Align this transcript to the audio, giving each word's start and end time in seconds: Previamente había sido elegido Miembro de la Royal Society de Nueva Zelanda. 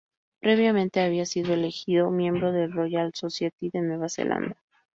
Previamente 0.39 0.99
había 1.01 1.27
sido 1.27 1.53
elegido 1.53 2.09
Miembro 2.09 2.51
de 2.51 2.67
la 2.67 2.73
Royal 2.73 3.11
Society 3.13 3.69
de 3.69 3.81
Nueva 3.81 4.09
Zelanda. 4.09 4.57